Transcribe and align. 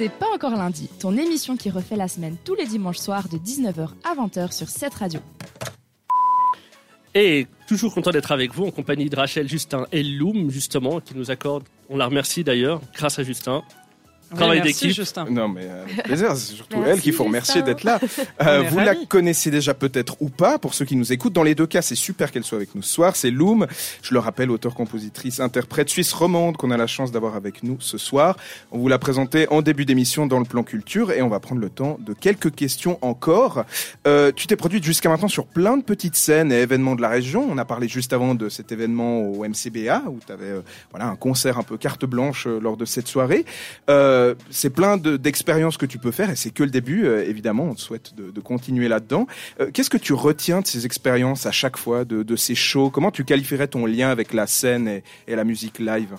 C'est 0.00 0.08
pas 0.08 0.32
encore 0.34 0.52
lundi, 0.56 0.88
ton 0.98 1.14
émission 1.14 1.58
qui 1.58 1.68
refait 1.68 1.94
la 1.94 2.08
semaine 2.08 2.38
tous 2.42 2.54
les 2.54 2.64
dimanches 2.64 2.96
soirs 2.96 3.28
de 3.28 3.36
19h 3.36 3.90
à 4.02 4.14
20h 4.14 4.50
sur 4.50 4.66
cette 4.66 4.94
radio. 4.94 5.20
Et 7.14 7.46
toujours 7.68 7.92
content 7.92 8.10
d'être 8.10 8.32
avec 8.32 8.54
vous 8.54 8.64
en 8.64 8.70
compagnie 8.70 9.10
de 9.10 9.16
Rachel, 9.16 9.46
Justin 9.46 9.86
et 9.92 10.02
Loom, 10.02 10.48
justement, 10.48 11.00
qui 11.00 11.14
nous 11.14 11.30
accorde, 11.30 11.64
on 11.90 11.98
la 11.98 12.06
remercie 12.06 12.44
d'ailleurs, 12.44 12.80
grâce 12.94 13.18
à 13.18 13.24
Justin, 13.24 13.62
Travail 14.34 14.62
d'équipe. 14.62 14.96
Non, 15.30 15.48
mais 15.48 15.62
euh, 15.64 15.84
plaisir. 16.04 16.36
C'est 16.36 16.54
surtout 16.54 16.78
elle 16.84 17.00
qu'il 17.00 17.12
faut 17.12 17.24
remercier 17.24 17.62
d'être 17.62 17.84
là. 17.84 17.98
Euh, 18.42 18.62
vous 18.70 18.78
la 18.78 18.94
connaissez 18.94 19.50
déjà 19.50 19.74
peut-être 19.74 20.16
ou 20.20 20.28
pas. 20.28 20.58
Pour 20.58 20.72
ceux 20.74 20.84
qui 20.84 20.96
nous 20.96 21.12
écoutent, 21.12 21.32
dans 21.32 21.42
les 21.42 21.54
deux 21.54 21.66
cas, 21.66 21.82
c'est 21.82 21.94
super 21.94 22.30
qu'elle 22.30 22.44
soit 22.44 22.56
avec 22.56 22.74
nous 22.74 22.82
ce 22.82 22.92
soir. 22.92 23.16
C'est 23.16 23.30
Loom. 23.30 23.66
Je 24.02 24.14
le 24.14 24.20
rappelle, 24.20 24.50
auteur, 24.50 24.74
compositrice, 24.74 25.40
interprète 25.40 25.90
suisse 25.90 26.12
romande 26.12 26.56
qu'on 26.56 26.70
a 26.70 26.76
la 26.76 26.86
chance 26.86 27.12
d'avoir 27.12 27.34
avec 27.36 27.62
nous 27.62 27.76
ce 27.80 27.98
soir. 27.98 28.36
On 28.72 28.78
vous 28.78 28.88
l'a 28.88 28.98
présenté 28.98 29.46
en 29.50 29.62
début 29.62 29.84
d'émission 29.84 30.26
dans 30.26 30.38
le 30.38 30.44
plan 30.44 30.62
culture 30.62 31.12
et 31.12 31.22
on 31.22 31.28
va 31.28 31.40
prendre 31.40 31.60
le 31.60 31.70
temps 31.70 31.98
de 32.00 32.14
quelques 32.14 32.54
questions 32.54 32.98
encore. 33.02 33.64
Euh, 34.06 34.32
tu 34.34 34.46
t'es 34.46 34.56
produite 34.56 34.84
jusqu'à 34.84 35.08
maintenant 35.08 35.28
sur 35.28 35.46
plein 35.46 35.76
de 35.76 35.82
petites 35.82 36.16
scènes 36.16 36.52
et 36.52 36.60
événements 36.60 36.94
de 36.94 37.02
la 37.02 37.08
région. 37.08 37.46
On 37.50 37.58
a 37.58 37.64
parlé 37.64 37.88
juste 37.88 38.12
avant 38.12 38.34
de 38.34 38.48
cet 38.48 38.72
événement 38.72 39.20
au 39.20 39.44
MCBA 39.46 40.02
où 40.08 40.18
tu 40.24 40.32
avais 40.32 40.46
euh, 40.46 40.60
voilà 40.90 41.08
un 41.08 41.16
concert 41.16 41.58
un 41.58 41.62
peu 41.62 41.76
carte 41.76 42.04
blanche 42.04 42.46
euh, 42.46 42.58
lors 42.60 42.76
de 42.76 42.84
cette 42.84 43.08
soirée. 43.08 43.44
Euh, 43.88 44.19
euh, 44.20 44.34
c'est 44.50 44.70
plein 44.70 44.96
d'expériences 44.96 45.76
que 45.76 45.86
tu 45.86 45.98
peux 45.98 46.10
faire 46.10 46.30
et 46.30 46.36
c'est 46.36 46.50
que 46.50 46.62
le 46.62 46.70
début. 46.70 47.06
Euh, 47.06 47.24
évidemment, 47.26 47.64
on 47.64 47.74
te 47.74 47.80
souhaite 47.80 48.14
de, 48.14 48.40
continuer 48.40 48.88
là-dedans. 48.88 49.26
Euh, 49.60 49.70
qu'est-ce 49.72 49.90
que 49.90 49.98
tu 49.98 50.12
retiens 50.12 50.60
de 50.60 50.66
ces 50.66 50.86
expériences 50.86 51.46
à 51.46 51.52
chaque 51.52 51.76
fois, 51.76 52.04
de, 52.04 52.36
ces 52.36 52.54
shows? 52.54 52.90
Comment 52.90 53.10
tu 53.10 53.24
qualifierais 53.24 53.68
ton 53.68 53.86
lien 53.86 54.10
avec 54.10 54.32
la 54.32 54.46
scène 54.46 54.88
et, 55.26 55.34
la 55.34 55.44
musique 55.44 55.78
live? 55.78 56.14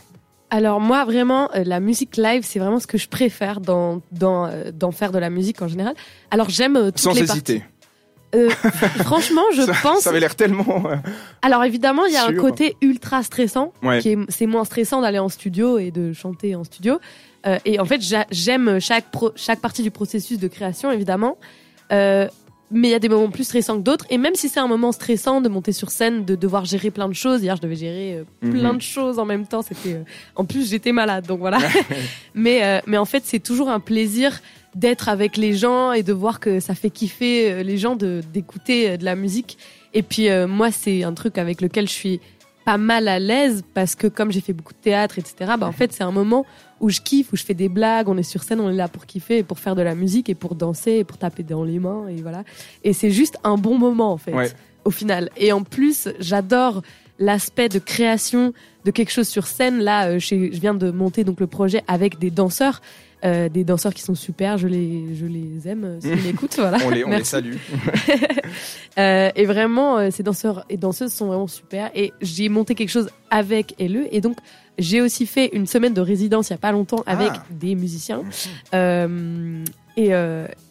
Alors 0.49 0.81
moi 0.81 1.05
vraiment 1.05 1.49
la 1.53 1.79
musique 1.79 2.17
live 2.17 2.43
c'est 2.43 2.59
vraiment 2.59 2.79
ce 2.79 2.87
que 2.87 2.97
je 2.97 3.07
préfère 3.07 3.61
dans 3.61 4.01
dans 4.11 4.51
dans 4.73 4.91
faire 4.91 5.13
de 5.13 5.20
la 5.20 5.29
musique 5.29 5.61
en 5.61 5.70
général. 5.70 5.95
Alors 6.29 6.49
j'aime 6.49 6.77
toutes 6.87 6.99
Sans 6.99 7.13
les 7.13 7.23
hésiter. 7.23 7.63
franchement, 9.04 9.43
je 9.54 9.63
pense. 9.82 10.01
Ça 10.01 10.10
avait 10.10 10.20
l'air 10.20 10.35
tellement. 10.35 10.84
Alors 11.41 11.63
évidemment, 11.63 12.05
il 12.05 12.13
y 12.13 12.18
a 12.18 12.26
un 12.26 12.34
côté 12.34 12.76
ultra 12.82 13.23
stressant. 13.23 13.73
Qui 14.01 14.18
c'est 14.29 14.46
moins 14.46 14.65
stressant 14.65 15.01
d'aller 15.01 15.20
en 15.20 15.29
studio 15.29 15.77
et 15.77 15.91
de 15.91 16.13
chanter 16.13 16.55
en 16.55 16.63
studio. 16.63 16.99
Euh, 17.48 17.57
et 17.65 17.79
en 17.79 17.85
fait, 17.85 18.01
j'aime 18.32 18.79
chaque, 18.79 19.05
chaque 19.35 19.60
partie 19.60 19.84
du 19.84 19.91
processus 19.91 20.38
de 20.38 20.48
création, 20.48 20.91
évidemment. 20.91 21.38
Euh, 21.91 22.27
mais 22.71 22.88
il 22.88 22.91
y 22.91 22.96
a 22.96 22.99
des 22.99 23.10
moments 23.10 23.29
plus 23.29 23.43
stressants 23.43 23.77
que 23.77 23.84
d'autres. 23.84 24.05
Et 24.10 24.18
même 24.18 24.35
si 24.35 24.49
c'est 24.49 24.60
un 24.60 24.68
moment 24.68 24.91
stressant 24.91 25.41
de 25.41 25.49
monter 25.49 25.73
sur 25.73 25.91
scène, 25.91 26.26
de 26.26 26.35
devoir 26.35 26.66
gérer 26.66 26.90
plein 26.90 27.10
de 27.10 27.13
choses. 27.13 27.43
Hier, 27.43 27.55
je 27.57 27.62
devais 27.62 27.76
gérer 27.76 28.16
euh, 28.16 28.49
plein 28.49 28.71
mhm. 28.71 28.77
de 28.77 28.82
choses 28.82 29.20
en 29.20 29.26
même 29.26 29.45
temps. 29.45 29.62
C'était, 29.62 29.95
euh, 29.95 30.04
en 30.35 30.45
plus, 30.45 30.70
j'étais 30.70 30.93
malade, 30.93 31.27
donc 31.27 31.40
voilà. 31.40 31.60
mais, 32.34 32.63
euh, 32.63 32.79
mais 32.88 32.98
en 32.98 33.05
fait, 33.05 33.23
c'est 33.26 33.40
toujours 33.40 33.70
un 33.70 33.82
plaisir 33.82 34.41
d'être 34.75 35.09
avec 35.09 35.37
les 35.37 35.53
gens 35.53 35.91
et 35.91 36.03
de 36.03 36.13
voir 36.13 36.39
que 36.39 36.59
ça 36.59 36.75
fait 36.75 36.89
kiffer 36.89 37.63
les 37.63 37.77
gens 37.77 37.95
de 37.95 38.21
d'écouter 38.33 38.97
de 38.97 39.05
la 39.05 39.15
musique. 39.15 39.57
Et 39.93 40.01
puis 40.01 40.29
moi, 40.47 40.71
c'est 40.71 41.03
un 41.03 41.13
truc 41.13 41.37
avec 41.37 41.61
lequel 41.61 41.87
je 41.87 41.93
suis 41.93 42.21
pas 42.65 42.77
mal 42.77 43.07
à 43.07 43.19
l'aise 43.19 43.63
parce 43.73 43.95
que 43.95 44.07
comme 44.07 44.31
j'ai 44.31 44.41
fait 44.41 44.53
beaucoup 44.53 44.73
de 44.73 44.79
théâtre, 44.79 45.17
etc. 45.19 45.53
Bah 45.59 45.67
en 45.67 45.71
fait, 45.71 45.93
c'est 45.93 46.03
un 46.03 46.11
moment 46.11 46.45
où 46.79 46.89
je 46.89 47.01
kiffe, 47.01 47.33
où 47.33 47.35
je 47.35 47.43
fais 47.43 47.53
des 47.53 47.69
blagues, 47.69 48.07
on 48.09 48.17
est 48.17 48.23
sur 48.23 48.43
scène, 48.43 48.59
on 48.59 48.69
est 48.69 48.75
là 48.75 48.87
pour 48.87 49.05
kiffer, 49.05 49.39
et 49.39 49.43
pour 49.43 49.59
faire 49.59 49.75
de 49.75 49.81
la 49.81 49.95
musique 49.95 50.29
et 50.29 50.35
pour 50.35 50.55
danser 50.55 50.93
et 50.93 51.03
pour 51.03 51.17
taper 51.17 51.43
dans 51.43 51.63
les 51.63 51.79
mains 51.79 52.07
et 52.07 52.21
voilà. 52.21 52.43
Et 52.83 52.93
c'est 52.93 53.11
juste 53.11 53.37
un 53.43 53.57
bon 53.57 53.77
moment 53.77 54.11
en 54.11 54.17
fait, 54.17 54.55
au 54.85 54.91
final. 54.91 55.29
Et 55.37 55.51
en 55.51 55.63
plus, 55.63 56.09
j'adore 56.19 56.81
l'aspect 57.19 57.69
de 57.69 57.79
création 57.79 58.53
de 58.83 58.91
quelque 58.91 59.11
chose 59.11 59.27
sur 59.27 59.45
scène. 59.45 59.79
Là, 59.79 60.07
euh, 60.07 60.19
je 60.19 60.35
viens 60.35 60.73
de 60.73 60.89
monter 60.89 61.23
donc 61.23 61.39
le 61.39 61.47
projet 61.47 61.83
avec 61.87 62.17
des 62.19 62.31
danseurs. 62.31 62.81
Euh, 63.23 63.49
des 63.49 63.63
danseurs 63.63 63.93
qui 63.93 64.01
sont 64.01 64.16
super, 64.16 64.57
je 64.57 64.67
les, 64.67 65.16
je 65.16 65.27
les 65.27 65.67
aime 65.67 65.83
euh, 65.83 66.01
s'ils 66.01 66.23
m'écoutent, 66.25 66.55
voilà. 66.55 66.79
on, 66.83 66.89
les, 66.89 67.05
on 67.05 67.09
les 67.09 67.23
salue. 67.23 67.53
euh, 68.97 69.29
et 69.35 69.45
vraiment, 69.45 70.09
ces 70.09 70.23
danseurs 70.23 70.65
et 70.69 70.77
danseuses 70.77 71.13
sont 71.13 71.27
vraiment 71.27 71.47
super. 71.47 71.91
Et 71.93 72.13
j'ai 72.21 72.49
monté 72.49 72.73
quelque 72.73 72.89
chose 72.89 73.09
avec 73.29 73.75
LE, 73.79 74.07
et 74.11 74.21
donc 74.21 74.37
j'ai 74.79 75.01
aussi 75.01 75.27
fait 75.27 75.51
une 75.53 75.67
semaine 75.67 75.93
de 75.93 76.01
résidence 76.01 76.49
il 76.49 76.53
y 76.53 76.55
a 76.55 76.59
pas 76.59 76.71
longtemps 76.71 77.03
avec 77.05 77.29
ah. 77.31 77.43
des 77.51 77.75
musiciens. 77.75 78.23
Et, 79.97 80.13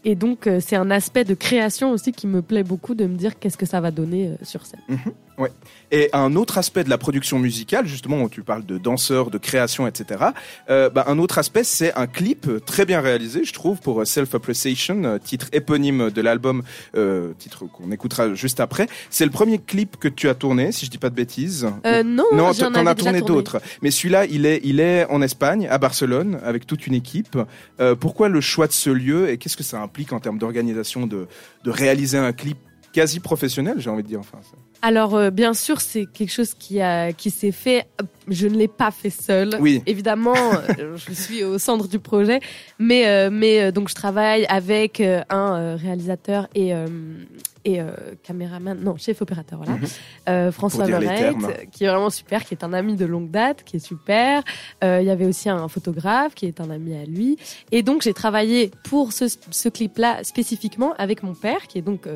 et, 0.05 0.15
donc, 0.15 0.47
euh, 0.47 0.61
c'est 0.61 0.77
un 0.77 0.91
aspect 0.91 1.25
de 1.25 1.34
création 1.34 1.91
aussi 1.93 2.12
qui 2.12 2.27
me 2.27 2.43
plaît 2.43 2.62
beaucoup 2.62 2.94
de 2.94 3.06
me 3.06 3.16
dire 3.16 3.38
qu'est-ce 3.38 3.59
que 3.59 3.66
ça 3.66 3.81
va 3.81 3.91
donner 3.91 4.28
euh, 4.28 4.37
sur 4.43 4.66
scène. 4.66 4.81
Mhm. 4.88 5.12
ouais. 5.38 5.50
Et 5.93 6.09
un 6.12 6.37
autre 6.37 6.59
aspect 6.59 6.84
de 6.84 6.91
la 6.91 6.99
production 6.99 7.38
musicale, 7.38 7.87
justement, 7.87 8.22
où 8.22 8.28
tu 8.28 8.43
parles 8.43 8.65
de 8.65 8.78
danseurs, 8.78 9.31
de 9.31 9.39
création, 9.39 9.87
etc. 9.89 10.27
Euh, 10.69 10.89
bah, 10.89 11.05
un 11.09 11.19
autre 11.19 11.39
aspect, 11.39 11.65
c'est 11.65 11.93
un 11.94 12.06
clip 12.06 12.49
très 12.65 12.87
bien 12.87 13.00
réalisé, 13.00 13.44
je 13.44 13.53
trouve, 13.53 13.81
pour 13.81 14.06
Self 14.06 14.34
Appreciation, 14.34 15.19
titre 15.19 15.49
éponyme 15.53 16.10
de 16.10 16.22
l'album, 16.22 16.62
euh, 16.97 17.33
titre 17.39 17.65
qu'on 17.66 17.91
écoutera 17.91 18.34
juste 18.34 18.60
après. 18.60 18.87
C'est 19.10 19.25
le 19.25 19.33
premier 19.33 19.59
clip 19.59 19.97
que 19.97 20.06
tu 20.06 20.28
as 20.28 20.34
tourné, 20.34 20.71
si 20.71 20.87
je 20.87 20.91
dis 20.91 20.99
pas 20.99 21.10
de 21.10 21.16
bêtises. 21.16 21.69
Euh, 21.84 22.05
non, 22.05 22.25
non, 22.33 22.53
t'en 22.53 22.87
as 22.87 22.94
tourné, 22.94 23.21
d'autres. 23.21 23.60
Mais 23.83 23.91
celui-là, 23.91 24.27
il 24.27 24.47
est, 24.47 24.60
il 24.62 24.78
est 24.78 25.06
en 25.06 25.22
Espagne, 25.22 25.66
à 25.69 25.78
Barcelone, 25.78 26.39
avec 26.44 26.66
toute 26.66 26.87
une 26.87 26.94
équipe. 26.94 27.37
Pourquoi 27.99 28.28
le 28.28 28.41
choix 28.41 28.69
de 28.69 28.72
ce 28.72 28.91
lieu 28.91 29.28
et 29.31 29.39
qu'est-ce 29.39 29.56
que 29.56 29.65
ça 29.65 29.81
en 30.12 30.21
termes 30.21 30.39
d'organisation 30.39 31.06
de 31.06 31.27
réaliser 31.67 32.19
un 32.19 32.33
clip 32.33 32.59
quasi 32.93 33.21
professionnel, 33.21 33.77
j'ai 33.78 33.91
envie 33.91 34.03
de 34.03 34.09
dire. 34.09 34.21
Enfin, 34.21 34.39
alors 34.83 35.15
euh, 35.15 35.31
bien 35.31 35.55
sûr, 35.55 35.81
c'est 35.81 36.06
quelque 36.06 36.33
chose 36.33 36.55
qui 36.55 36.81
a 36.81 37.12
qui 37.12 37.31
s'est 37.31 37.53
fait. 37.53 37.87
Je 38.28 38.47
ne 38.47 38.56
l'ai 38.56 38.69
pas 38.69 38.91
fait 38.91 39.11
seul. 39.11 39.56
Oui. 39.61 39.83
Évidemment, 39.87 40.34
euh, 40.78 40.97
je 41.09 41.12
suis 41.12 41.45
au 41.45 41.59
centre 41.59 41.89
du 41.89 41.99
projet, 41.99 42.41
mais 42.78 43.06
euh, 43.06 43.31
mais 43.31 43.73
donc 43.73 43.89
je 43.89 43.95
travaille 43.95 44.47
avec 44.47 45.01
un 45.01 45.77
réalisateur 45.77 46.49
et 46.55 46.73
et 47.67 47.78
caméraman, 48.23 48.81
non 48.81 48.97
chef 48.97 49.21
opérateur, 49.21 49.61
voilà, 49.62 49.78
mhm. 50.27 50.51
François 50.51 50.87
Verreit, 50.87 51.34
qui 51.71 51.84
est 51.84 51.89
vraiment 51.89 52.09
super, 52.09 52.47
qui 52.47 52.55
est 52.55 52.65
un 52.65 52.72
ami 52.72 52.97
de 52.97 53.05
longue 53.05 53.31
date, 53.31 53.65
qui 53.65 53.77
est 53.77 53.84
super. 53.84 54.43
Il 54.83 55.03
y 55.03 55.11
avait 55.11 55.27
aussi 55.27 55.51
un 55.51 55.69
photographe 55.69 56.34
qui 56.34 56.47
est 56.47 56.61
un 56.61 56.71
ami 56.71 56.97
à 56.97 57.05
lui, 57.05 57.37
et 57.71 57.83
donc 57.83 58.01
j'ai 58.01 58.15
travaillé 58.15 58.71
pour 58.84 59.12
ce, 59.12 59.27
ce 59.51 59.69
clip-là 59.69 60.25
spécifiquement 60.25 60.95
avec 60.97 61.22
mon 61.22 61.34
père, 61.34 61.67
qui 61.67 61.77
est 61.77 61.83
donc 61.83 62.07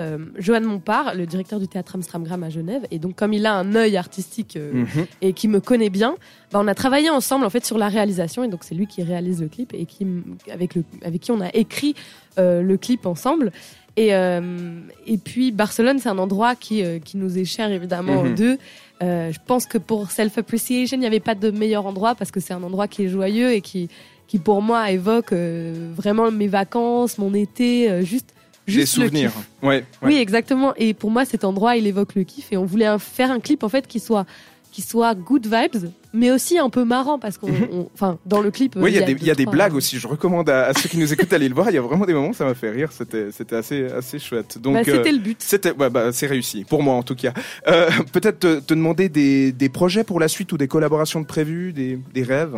euh, 0.00 0.11
Johan 0.38 0.62
Montpart, 0.62 1.14
le 1.14 1.26
directeur 1.26 1.60
du 1.60 1.68
théâtre 1.68 1.96
Amstramgram 1.96 2.42
à 2.42 2.50
Genève, 2.50 2.86
et 2.90 2.98
donc 2.98 3.16
comme 3.16 3.32
il 3.32 3.46
a 3.46 3.54
un 3.54 3.74
œil 3.74 3.96
artistique 3.96 4.56
euh, 4.56 4.72
mhm. 4.72 5.06
et 5.20 5.32
qui 5.32 5.48
me 5.48 5.60
connaît 5.60 5.90
bien, 5.90 6.16
bah, 6.52 6.60
on 6.62 6.68
a 6.68 6.74
travaillé 6.74 7.10
ensemble 7.10 7.44
en 7.44 7.50
fait 7.50 7.64
sur 7.64 7.78
la 7.78 7.88
réalisation, 7.88 8.44
et 8.44 8.48
donc 8.48 8.64
c'est 8.64 8.74
lui 8.74 8.86
qui 8.86 9.02
réalise 9.02 9.40
le 9.40 9.48
clip 9.48 9.72
et 9.74 9.86
qui 9.86 10.06
avec 10.50 10.74
le 10.74 10.84
avec 11.04 11.20
qui 11.20 11.30
on 11.30 11.40
a 11.40 11.48
écrit 11.54 11.94
euh, 12.38 12.62
le 12.62 12.76
clip 12.76 13.06
ensemble. 13.06 13.52
Et 13.96 14.14
euh, 14.14 14.80
et 15.06 15.18
puis 15.18 15.52
Barcelone, 15.52 15.98
c'est 15.98 16.08
un 16.08 16.18
endroit 16.18 16.54
qui 16.54 16.82
qui 17.04 17.16
nous 17.16 17.38
est 17.38 17.44
cher 17.44 17.70
évidemment 17.70 18.24
mhm. 18.24 18.34
deux. 18.34 18.58
je 19.00 19.38
pense 19.46 19.66
que 19.66 19.78
pour 19.78 20.10
self 20.10 20.38
appreciation, 20.38 20.96
il 20.96 21.00
n'y 21.00 21.06
avait 21.06 21.20
pas 21.20 21.34
de 21.34 21.50
meilleur 21.50 21.86
endroit 21.86 22.14
parce 22.14 22.30
que 22.30 22.40
c'est 22.40 22.54
un 22.54 22.62
endroit 22.62 22.88
qui 22.88 23.04
est 23.04 23.08
joyeux 23.08 23.52
et 23.52 23.60
qui 23.60 23.88
qui 24.28 24.38
pour 24.38 24.62
moi 24.62 24.90
évoque 24.90 25.32
vraiment 25.32 26.30
mes 26.30 26.48
vacances, 26.48 27.18
mon 27.18 27.34
été, 27.34 28.02
juste 28.02 28.32
Juste 28.66 28.96
des 28.96 29.02
souvenirs. 29.02 29.32
Ouais, 29.62 29.84
Oui, 30.02 30.16
exactement. 30.16 30.74
Et 30.76 30.94
pour 30.94 31.10
moi, 31.10 31.24
cet 31.24 31.44
endroit, 31.44 31.76
il 31.76 31.86
évoque 31.86 32.14
le 32.14 32.24
kiff. 32.24 32.52
Et 32.52 32.56
on 32.56 32.64
voulait 32.64 32.98
faire 32.98 33.30
un 33.30 33.40
clip 33.40 33.62
en 33.64 33.68
fait 33.68 33.86
qui 33.86 34.00
soit 34.00 34.26
qui 34.72 34.80
soit 34.80 35.14
good 35.14 35.46
vibes, 35.46 35.90
mais 36.14 36.30
aussi 36.32 36.58
un 36.58 36.70
peu 36.70 36.84
marrant 36.84 37.18
parce 37.18 37.36
qu'on, 37.36 37.48
mhm. 37.48 37.86
enfin, 37.94 38.18
dans 38.24 38.40
le 38.40 38.50
clip. 38.50 38.74
Oui, 38.76 38.90
il 38.90 38.96
y 38.96 39.02
a, 39.02 39.02
des, 39.02 39.12
y 39.24 39.30
a 39.30 39.34
des 39.34 39.44
blagues 39.44 39.74
aussi. 39.74 39.98
Je 39.98 40.08
recommande 40.08 40.48
à, 40.48 40.72
ceux 40.72 40.88
qui 40.88 40.96
nous 40.96 41.12
écoutent 41.12 41.30
d'aller 41.30 41.48
le 41.48 41.54
voir. 41.54 41.68
Il 41.70 41.74
y 41.74 41.78
a 41.78 41.82
vraiment 41.82 42.06
des 42.06 42.14
moments, 42.14 42.32
ça 42.32 42.46
m'a 42.46 42.54
fait 42.54 42.70
rire. 42.70 42.90
C'était, 42.90 43.30
c'était 43.30 43.56
assez, 43.56 43.84
assez 43.84 44.18
chouette. 44.18 44.58
Donc, 44.58 44.74
bah, 44.74 44.82
c'était 44.84 45.10
euh, 45.10 45.12
le 45.12 45.18
but. 45.18 45.36
C'était, 45.40 45.74
bah, 45.74 46.10
c'est 46.12 46.26
réussi 46.26 46.64
pour 46.64 46.82
moi 46.82 46.94
en 46.94 47.02
tout 47.02 47.14
cas. 47.14 47.34
Euh, 47.68 47.90
peut-être 48.12 48.40
te, 48.40 48.60
te, 48.60 48.74
demander 48.74 49.10
des, 49.10 49.52
des 49.52 49.68
projets 49.68 50.04
pour 50.04 50.18
la 50.18 50.28
suite 50.28 50.50
ou 50.52 50.56
des 50.56 50.68
collaborations 50.68 51.20
de 51.20 51.26
prévues, 51.26 51.74
des, 51.74 51.98
des 52.14 52.22
rêves? 52.22 52.56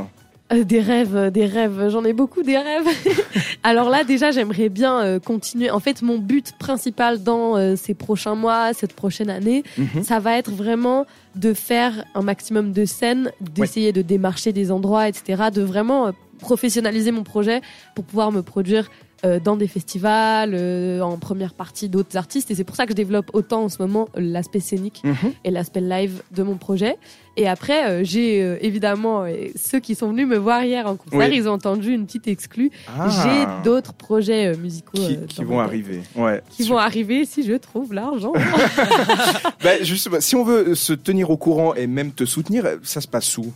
Euh, 0.52 0.62
des 0.62 0.80
rêves, 0.80 1.16
euh, 1.16 1.30
des 1.30 1.46
rêves. 1.46 1.88
J'en 1.88 2.04
ai 2.04 2.12
beaucoup 2.12 2.42
des 2.42 2.58
rêves. 2.58 2.86
Alors 3.62 3.88
là, 3.88 4.04
déjà, 4.04 4.30
j'aimerais 4.30 4.68
bien 4.68 5.00
euh, 5.00 5.18
continuer. 5.18 5.70
En 5.70 5.80
fait, 5.80 6.02
mon 6.02 6.18
but 6.18 6.52
principal 6.58 7.22
dans 7.22 7.76
ces 7.76 7.94
prochains 7.94 8.34
mois, 8.34 8.74
cette 8.74 8.92
prochaine 8.92 9.30
année, 9.30 9.64
mhm. 9.78 10.02
ça 10.02 10.20
va 10.20 10.36
être 10.36 10.50
vraiment 10.50 11.06
de 11.34 11.54
faire 11.54 12.04
un 12.14 12.22
maximum 12.22 12.72
de 12.72 12.84
scènes, 12.84 13.32
d'essayer 13.40 13.92
de 13.92 14.02
démarcher 14.02 14.52
des 14.52 14.70
endroits, 14.70 15.08
etc., 15.08 15.44
de 15.52 15.62
vraiment 15.62 16.12
professionnaliser 16.40 17.10
mon 17.10 17.22
projet 17.22 17.62
pour 17.94 18.04
pouvoir 18.04 18.30
me 18.30 18.42
produire 18.42 18.90
euh, 19.24 19.40
dans 19.40 19.56
des 19.56 19.68
festivals, 19.68 20.52
euh, 20.54 21.00
en 21.00 21.16
première 21.18 21.54
partie 21.54 21.88
d'autres 21.88 22.16
artistes. 22.16 22.50
Et 22.50 22.54
c'est 22.54 22.64
pour 22.64 22.76
ça 22.76 22.84
que 22.84 22.92
je 22.92 22.96
développe 22.96 23.30
autant 23.32 23.64
en 23.64 23.68
ce 23.68 23.80
moment 23.80 24.08
l'aspect 24.16 24.60
scénique 24.60 25.00
mhm. 25.04 25.32
et 25.44 25.50
l'aspect 25.50 25.80
live 25.80 26.22
de 26.32 26.42
mon 26.42 26.56
projet. 26.56 26.96
Et 27.36 27.48
après, 27.48 27.88
euh, 27.88 28.04
j'ai 28.04 28.38
évidemment 28.64 29.24
ceux 29.56 29.80
qui 29.80 29.94
sont 29.94 30.08
venus 30.10 30.26
me 30.26 30.36
voir 30.36 30.62
hier 30.62 30.86
en 30.86 30.96
concert, 30.96 31.32
ils 31.32 31.48
ont 31.48 31.52
entendu 31.52 31.92
une 31.92 32.06
petite 32.06 32.28
exclue. 32.28 32.70
Ah. 32.88 33.08
J'ai 33.08 33.68
d'autres 33.68 33.94
projets 33.94 34.56
musicaux 34.56 34.98
qui, 35.28 35.42
vont 35.42 35.58
arriver. 35.58 36.02
Ouais. 36.14 36.42
Qui 36.50 36.68
vont 36.68 36.78
arriver 36.78 37.24
si 37.24 37.42
je 37.42 37.54
trouve 37.54 37.94
l'argent. 37.94 38.32
ben, 39.64 39.82
justement, 39.82 40.20
si 40.20 40.36
on 40.36 40.44
veut 40.44 40.74
se 40.74 40.92
tenir 40.92 41.30
au 41.30 41.36
courant 41.36 41.74
et 41.74 41.86
même 41.86 42.12
te 42.12 42.24
soutenir, 42.24 42.66
ça 42.82 43.00
se 43.00 43.08
passe 43.08 43.36
où? 43.38 43.52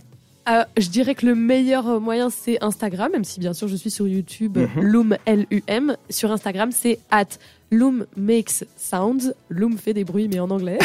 Euh, 0.50 0.64
Je 0.76 0.88
dirais 0.88 1.14
que 1.14 1.26
le 1.26 1.34
meilleur 1.34 2.00
moyen, 2.00 2.30
c'est 2.30 2.62
Instagram, 2.62 3.12
même 3.12 3.24
si 3.24 3.40
bien 3.40 3.52
sûr 3.52 3.68
je 3.68 3.76
suis 3.76 3.90
sur 3.90 4.06
YouTube, 4.06 4.58
mhm. 4.58 4.82
Loom, 4.82 5.16
L-U-M. 5.26 5.96
Sur 6.10 6.32
Instagram, 6.32 6.72
c'est 6.72 6.98
at 7.10 7.26
Loom 7.70 8.06
makes 8.16 8.64
sounds. 8.76 9.34
Loom 9.48 9.76
fait 9.78 9.94
des 9.94 10.04
bruits, 10.04 10.28
mais 10.28 10.40
en 10.40 10.50
anglais. 10.50 10.78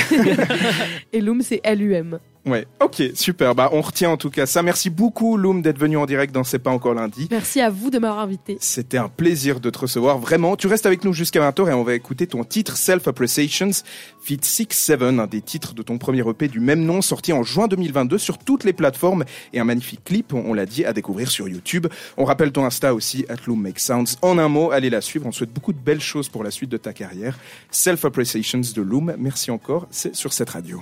Et 1.13 1.21
Loom, 1.21 1.41
c'est 1.41 1.61
L-U-M. 1.63 2.19
Ouais, 2.45 2.67
ok, 2.81 3.01
super. 3.13 3.55
Bah, 3.55 3.69
on 3.71 3.79
retient 3.79 4.09
en 4.09 4.17
tout 4.17 4.29
cas 4.29 4.45
ça. 4.45 4.61
Merci 4.63 4.89
beaucoup, 4.89 5.37
Loom, 5.37 5.61
d'être 5.61 5.79
venu 5.79 5.95
en 5.95 6.05
direct 6.05 6.33
dans 6.33 6.43
C'est 6.43 6.59
pas 6.59 6.71
encore 6.71 6.93
lundi. 6.93 7.29
Merci 7.31 7.61
à 7.61 7.69
vous 7.69 7.89
de 7.89 7.99
m'avoir 7.99 8.19
invité. 8.19 8.57
C'était 8.59 8.97
un 8.97 9.07
plaisir 9.07 9.61
de 9.61 9.69
te 9.69 9.79
recevoir. 9.79 10.19
Vraiment, 10.19 10.57
tu 10.57 10.67
restes 10.67 10.85
avec 10.85 11.05
nous 11.05 11.13
jusqu'à 11.13 11.39
20h 11.39 11.69
et 11.69 11.73
on 11.73 11.83
va 11.83 11.93
écouter 11.93 12.27
ton 12.27 12.43
titre 12.43 12.75
Self 12.75 13.07
Appreciations 13.07 13.71
Fit 14.21 14.37
6-7, 14.37 15.19
un 15.19 15.27
des 15.27 15.41
titres 15.41 15.73
de 15.73 15.83
ton 15.83 15.97
premier 15.97 16.27
EP 16.27 16.49
du 16.49 16.59
même 16.59 16.83
nom, 16.83 17.01
sorti 17.01 17.31
en 17.31 17.43
juin 17.43 17.67
2022 17.67 18.17
sur 18.17 18.37
toutes 18.37 18.65
les 18.65 18.73
plateformes 18.73 19.23
et 19.53 19.59
un 19.59 19.65
magnifique 19.65 20.03
clip, 20.03 20.33
on 20.33 20.53
l'a 20.53 20.65
dit, 20.65 20.85
à 20.85 20.93
découvrir 20.93 21.29
sur 21.29 21.47
YouTube. 21.47 21.87
On 22.17 22.25
rappelle 22.25 22.51
ton 22.51 22.65
Insta 22.65 22.93
aussi, 22.93 23.25
at 23.29 23.35
Loom 23.47 23.61
Make 23.61 23.79
Sounds. 23.79 24.17
En 24.21 24.37
un 24.37 24.49
mot, 24.49 24.71
allez 24.71 24.89
la 24.89 25.01
suivre. 25.01 25.25
On 25.25 25.31
souhaite 25.31 25.53
beaucoup 25.53 25.73
de 25.73 25.79
belles 25.79 26.01
choses 26.01 26.29
pour 26.29 26.43
la 26.43 26.51
suite 26.51 26.69
de 26.73 26.77
ta 26.77 26.91
carrière. 26.93 27.39
Self 27.71 28.03
Appreciations 28.03 28.61
de 28.75 28.81
Loom. 28.81 29.15
Merci 29.17 29.51
encore. 29.51 29.87
C'est 29.91 30.15
sur 30.15 30.33
cette 30.33 30.49
radio. 30.49 30.81